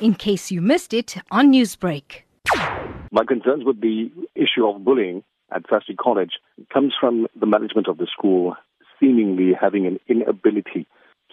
in 0.00 0.14
case 0.14 0.50
you 0.50 0.60
missed 0.60 0.92
it 0.92 1.16
on 1.30 1.52
Newsbreak. 1.52 2.22
My 3.10 3.24
concerns 3.24 3.64
with 3.64 3.80
the 3.80 4.10
issue 4.34 4.66
of 4.66 4.84
bullying 4.84 5.22
at 5.54 5.62
Sastri 5.64 5.96
College 5.96 6.32
comes 6.72 6.92
from 6.98 7.26
the 7.38 7.46
management 7.46 7.88
of 7.88 7.98
the 7.98 8.06
school 8.06 8.56
seemingly 9.00 9.52
having 9.58 9.86
an 9.86 9.98
inability 10.08 10.86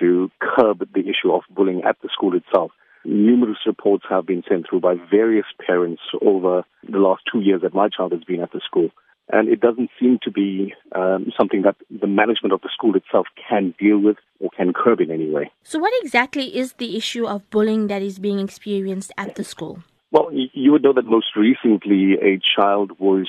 to 0.00 0.30
curb 0.40 0.80
the 0.92 1.00
issue 1.00 1.32
of 1.32 1.42
bullying 1.50 1.82
at 1.84 1.96
the 2.02 2.08
school 2.12 2.34
itself. 2.36 2.72
Numerous 3.04 3.58
reports 3.66 4.04
have 4.08 4.26
been 4.26 4.42
sent 4.48 4.66
through 4.68 4.80
by 4.80 4.94
various 5.10 5.46
parents 5.66 6.02
over 6.22 6.64
the 6.88 6.98
last 6.98 7.22
two 7.30 7.40
years 7.40 7.62
that 7.62 7.74
my 7.74 7.88
child 7.88 8.12
has 8.12 8.24
been 8.24 8.40
at 8.40 8.52
the 8.52 8.60
school. 8.64 8.90
And 9.30 9.48
it 9.48 9.60
doesn't 9.60 9.90
seem 9.98 10.18
to 10.22 10.30
be 10.30 10.74
um, 10.94 11.32
something 11.36 11.62
that 11.62 11.76
the 11.90 12.06
management 12.06 12.52
of 12.52 12.60
the 12.60 12.68
school 12.72 12.94
itself 12.94 13.26
can 13.48 13.74
deal 13.78 13.98
with 13.98 14.16
or 14.38 14.50
can 14.56 14.72
curb 14.74 15.00
in 15.00 15.10
any 15.10 15.30
way. 15.30 15.50
So, 15.62 15.78
what 15.78 15.92
exactly 16.02 16.56
is 16.56 16.74
the 16.74 16.96
issue 16.96 17.26
of 17.26 17.48
bullying 17.50 17.86
that 17.86 18.02
is 18.02 18.18
being 18.18 18.38
experienced 18.38 19.12
at 19.16 19.36
the 19.36 19.44
school? 19.44 19.82
Well, 20.10 20.28
you 20.32 20.70
would 20.70 20.82
know 20.82 20.92
that 20.92 21.06
most 21.06 21.34
recently 21.34 22.14
a 22.22 22.38
child 22.56 23.00
was 23.00 23.28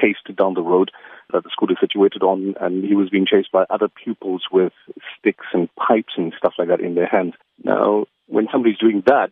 chased 0.00 0.34
down 0.36 0.54
the 0.54 0.62
road 0.62 0.90
that 1.32 1.44
the 1.44 1.50
school 1.50 1.70
is 1.70 1.76
situated 1.80 2.22
on, 2.22 2.54
and 2.60 2.84
he 2.84 2.94
was 2.94 3.10
being 3.10 3.26
chased 3.26 3.52
by 3.52 3.64
other 3.70 3.88
pupils 3.88 4.42
with 4.50 4.72
sticks 5.18 5.46
and 5.52 5.68
pipes 5.76 6.14
and 6.16 6.32
stuff 6.36 6.54
like 6.58 6.68
that 6.68 6.80
in 6.80 6.94
their 6.94 7.06
hands. 7.06 7.34
Now, 7.62 8.06
when 8.26 8.48
somebody's 8.50 8.78
doing 8.78 9.02
that, 9.06 9.30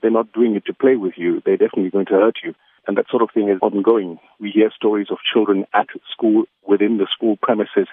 they're 0.00 0.10
not 0.10 0.32
doing 0.32 0.56
it 0.56 0.64
to 0.66 0.74
play 0.74 0.96
with 0.96 1.14
you. 1.16 1.42
They're 1.44 1.56
definitely 1.56 1.90
going 1.90 2.06
to 2.06 2.14
hurt 2.14 2.38
you. 2.42 2.54
And 2.86 2.96
that 2.96 3.06
sort 3.10 3.22
of 3.22 3.30
thing 3.32 3.48
is 3.48 3.58
ongoing. 3.62 4.18
We 4.40 4.50
hear 4.50 4.70
stories 4.74 5.08
of 5.10 5.18
children 5.32 5.66
at 5.74 5.88
school, 6.10 6.44
within 6.66 6.98
the 6.98 7.06
school 7.12 7.36
premises, 7.40 7.88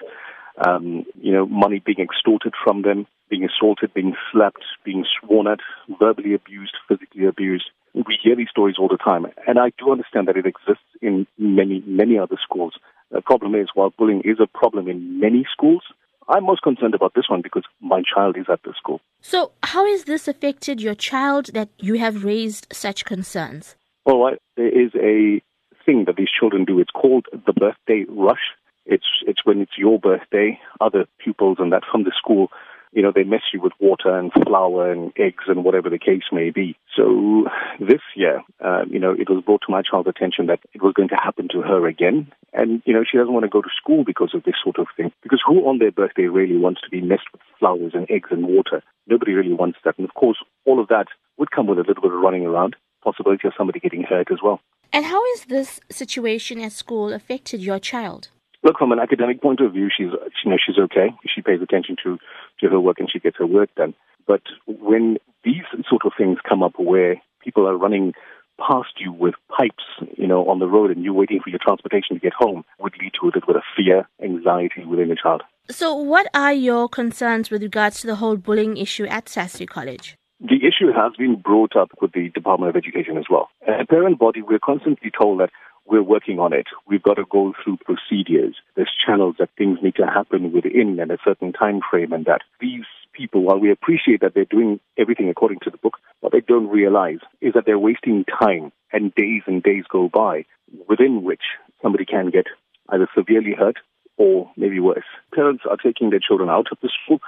um, 0.66 1.04
you 1.20 1.32
know, 1.32 1.46
money 1.46 1.80
being 1.84 2.00
extorted 2.00 2.54
from 2.64 2.82
them, 2.82 3.06
being 3.30 3.44
assaulted, 3.44 3.92
being 3.94 4.14
slapped, 4.32 4.64
being 4.84 5.04
sworn 5.20 5.46
at, 5.46 5.60
verbally 6.00 6.34
abused, 6.34 6.74
physically 6.88 7.26
abused. 7.26 7.70
We 7.94 8.18
hear 8.22 8.34
these 8.36 8.48
stories 8.50 8.76
all 8.78 8.88
the 8.88 8.96
time. 8.96 9.26
And 9.46 9.58
I 9.58 9.72
do 9.78 9.92
understand 9.92 10.28
that 10.28 10.36
it 10.36 10.46
exists 10.46 10.84
in 11.02 11.26
many, 11.38 11.82
many 11.86 12.18
other 12.18 12.36
schools. 12.42 12.74
The 13.10 13.22
problem 13.22 13.54
is, 13.54 13.68
while 13.74 13.92
bullying 13.96 14.22
is 14.24 14.38
a 14.40 14.46
problem 14.46 14.88
in 14.88 15.20
many 15.20 15.46
schools, 15.52 15.82
I'm 16.28 16.44
most 16.44 16.62
concerned 16.62 16.94
about 16.94 17.14
this 17.14 17.28
one 17.28 17.40
because 17.42 17.64
my 17.80 18.02
child 18.02 18.36
is 18.36 18.46
at 18.52 18.62
the 18.62 18.74
school. 18.76 19.00
So, 19.20 19.52
how 19.62 19.86
has 19.86 20.04
this 20.04 20.28
affected 20.28 20.80
your 20.80 20.94
child 20.94 21.46
that 21.54 21.70
you 21.78 21.94
have 21.94 22.24
raised 22.24 22.66
such 22.72 23.04
concerns? 23.04 23.76
Well, 24.04 24.20
right, 24.20 24.38
there 24.56 24.68
is 24.68 24.90
a 24.94 25.42
thing 25.84 26.04
that 26.04 26.16
these 26.16 26.28
children 26.38 26.64
do. 26.64 26.78
It's 26.78 26.90
called 26.90 27.26
the 27.32 27.52
birthday 27.52 28.04
rush. 28.08 28.54
It's 28.84 29.06
it's 29.26 29.44
when 29.44 29.60
it's 29.60 29.76
your 29.78 29.98
birthday, 29.98 30.58
other 30.80 31.06
pupils 31.22 31.58
and 31.60 31.72
that 31.72 31.82
from 31.90 32.04
the 32.04 32.12
school 32.16 32.48
you 32.92 33.02
know, 33.02 33.12
they 33.14 33.24
mess 33.24 33.42
you 33.52 33.60
with 33.60 33.72
water 33.80 34.16
and 34.16 34.32
flour 34.32 34.90
and 34.90 35.12
eggs 35.16 35.44
and 35.46 35.64
whatever 35.64 35.90
the 35.90 35.98
case 35.98 36.24
may 36.32 36.50
be. 36.50 36.76
So 36.96 37.46
this 37.78 38.00
year, 38.16 38.42
uh, 38.64 38.84
you 38.90 38.98
know, 38.98 39.12
it 39.12 39.28
was 39.28 39.42
brought 39.44 39.62
to 39.66 39.72
my 39.72 39.82
child's 39.82 40.08
attention 40.08 40.46
that 40.46 40.60
it 40.72 40.82
was 40.82 40.94
going 40.94 41.08
to 41.10 41.16
happen 41.16 41.48
to 41.52 41.62
her 41.62 41.86
again. 41.86 42.32
And, 42.52 42.82
you 42.86 42.94
know, 42.94 43.04
she 43.08 43.18
doesn't 43.18 43.32
want 43.32 43.44
to 43.44 43.50
go 43.50 43.62
to 43.62 43.68
school 43.76 44.04
because 44.04 44.32
of 44.34 44.44
this 44.44 44.56
sort 44.62 44.78
of 44.78 44.86
thing. 44.96 45.12
Because 45.22 45.42
who 45.46 45.68
on 45.68 45.78
their 45.78 45.92
birthday 45.92 46.24
really 46.24 46.56
wants 46.56 46.80
to 46.82 46.90
be 46.90 47.00
messed 47.00 47.30
with 47.32 47.42
flowers 47.58 47.92
and 47.94 48.10
eggs 48.10 48.28
and 48.30 48.46
water? 48.46 48.82
Nobody 49.06 49.32
really 49.32 49.52
wants 49.52 49.78
that. 49.84 49.98
And 49.98 50.08
of 50.08 50.14
course, 50.14 50.38
all 50.64 50.80
of 50.80 50.88
that 50.88 51.06
would 51.36 51.50
come 51.50 51.66
with 51.66 51.78
a 51.78 51.82
little 51.82 52.02
bit 52.02 52.12
of 52.12 52.20
running 52.20 52.46
around, 52.46 52.76
possibility 53.02 53.46
of 53.46 53.54
somebody 53.56 53.80
getting 53.80 54.02
hurt 54.02 54.30
as 54.32 54.38
well. 54.42 54.60
And 54.92 55.04
how 55.04 55.22
has 55.34 55.44
this 55.44 55.80
situation 55.90 56.60
at 56.60 56.72
school 56.72 57.12
affected 57.12 57.60
your 57.60 57.78
child? 57.78 58.28
Look 58.68 58.76
from 58.76 58.92
an 58.92 58.98
academic 58.98 59.40
point 59.40 59.60
of 59.60 59.72
view, 59.72 59.88
she's 59.88 60.10
you 60.44 60.50
know 60.50 60.58
she's 60.62 60.76
okay. 60.76 61.08
She 61.26 61.40
pays 61.40 61.62
attention 61.62 61.96
to 62.04 62.18
to 62.60 62.68
her 62.68 62.78
work 62.78 62.98
and 62.98 63.10
she 63.10 63.18
gets 63.18 63.38
her 63.38 63.46
work 63.46 63.74
done. 63.76 63.94
But 64.26 64.42
when 64.66 65.16
these 65.42 65.64
sort 65.88 66.04
of 66.04 66.12
things 66.18 66.36
come 66.46 66.62
up, 66.62 66.74
where 66.76 67.16
people 67.42 67.66
are 67.66 67.78
running 67.78 68.12
past 68.60 68.90
you 68.98 69.10
with 69.10 69.36
pipes, 69.56 69.84
you 70.18 70.26
know, 70.26 70.46
on 70.50 70.58
the 70.58 70.66
road, 70.66 70.90
and 70.90 71.02
you're 71.02 71.14
waiting 71.14 71.40
for 71.42 71.48
your 71.48 71.60
transportation 71.62 72.16
to 72.16 72.20
get 72.20 72.34
home, 72.34 72.62
would 72.78 72.92
lead 73.00 73.12
to 73.18 73.24
a 73.24 73.32
little 73.32 73.46
bit 73.46 73.56
of 73.56 73.62
fear, 73.74 74.06
anxiety 74.22 74.84
within 74.84 75.10
a 75.10 75.16
child. 75.16 75.44
So, 75.70 75.94
what 75.94 76.26
are 76.34 76.52
your 76.52 76.90
concerns 76.90 77.50
with 77.50 77.62
regards 77.62 78.02
to 78.02 78.06
the 78.06 78.16
whole 78.16 78.36
bullying 78.36 78.76
issue 78.76 79.06
at 79.06 79.24
Sastri 79.24 79.66
College? 79.66 80.18
The 80.40 80.56
issue 80.56 80.92
has 80.94 81.14
been 81.16 81.36
brought 81.36 81.74
up 81.74 81.90
with 82.02 82.12
the 82.12 82.28
Department 82.28 82.68
of 82.68 82.76
Education 82.76 83.16
as 83.16 83.24
well. 83.30 83.48
As 83.66 83.80
a 83.80 83.86
parent 83.86 84.18
body, 84.18 84.42
we're 84.42 84.60
constantly 84.60 85.10
told 85.10 85.40
that 85.40 85.50
we're 85.88 86.02
working 86.02 86.38
on 86.38 86.52
it. 86.52 86.66
We've 86.86 87.02
got 87.02 87.14
to 87.14 87.24
go 87.30 87.54
through 87.62 87.78
procedures. 87.78 88.56
There's 88.76 88.90
channels 89.04 89.36
that 89.38 89.50
things 89.56 89.78
need 89.82 89.96
to 89.96 90.06
happen 90.06 90.52
within 90.52 90.98
and 91.00 91.10
a 91.10 91.18
certain 91.24 91.52
time 91.52 91.80
frame 91.90 92.12
and 92.12 92.26
that 92.26 92.42
these 92.60 92.84
people, 93.12 93.42
while 93.42 93.58
we 93.58 93.72
appreciate 93.72 94.20
that 94.20 94.34
they're 94.34 94.44
doing 94.44 94.80
everything 94.98 95.28
according 95.28 95.58
to 95.62 95.70
the 95.70 95.78
book, 95.78 95.98
what 96.20 96.32
they 96.32 96.40
don't 96.40 96.68
realize 96.68 97.18
is 97.40 97.54
that 97.54 97.64
they're 97.66 97.78
wasting 97.78 98.24
time 98.24 98.70
and 98.92 99.14
days 99.14 99.42
and 99.46 99.62
days 99.62 99.84
go 99.90 100.08
by 100.08 100.44
within 100.88 101.22
which 101.22 101.42
somebody 101.82 102.04
can 102.04 102.30
get 102.30 102.46
either 102.90 103.08
severely 103.14 103.54
hurt 103.58 103.76
or 104.18 104.50
maybe 104.56 104.80
worse. 104.80 105.04
Parents 105.34 105.62
are 105.68 105.76
taking 105.76 106.10
their 106.10 106.20
children 106.20 106.50
out 106.50 106.66
of 106.72 106.78
the 106.82 106.90
school. 107.04 107.20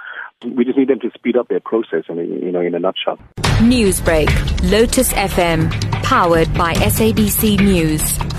We 0.45 0.65
just 0.65 0.77
need 0.77 0.89
them 0.89 0.99
to 0.99 1.11
speed 1.13 1.37
up 1.37 1.47
their 1.47 1.61
process, 1.61 2.03
and 2.09 2.17
you 2.17 2.51
know, 2.51 2.59
in 2.59 2.75
a 2.75 2.79
nutshell. 2.79 3.17
Newsbreak, 3.61 4.29
Lotus 4.69 5.13
FM, 5.13 5.71
powered 6.03 6.53
by 6.55 6.73
SABC 6.73 7.59
News. 7.61 8.30